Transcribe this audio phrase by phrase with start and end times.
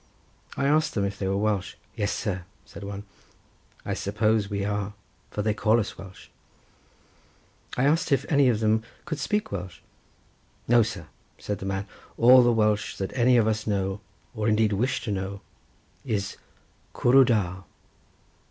[0.57, 1.75] I asked them if they were Welsh.
[1.95, 3.03] "Yes, sir," said one,
[3.85, 4.93] "I suppose we are,
[5.29, 6.29] for they call us Welsh."
[7.77, 9.77] I asked if any of them could speak Welsh.
[10.67, 11.05] "No, sir,"
[11.37, 11.85] said the man,
[12.17, 14.01] "all the Welsh that any of us know,
[14.33, 15.41] or indeed wish to know,
[16.03, 16.35] is
[16.95, 17.61] Cwrw da."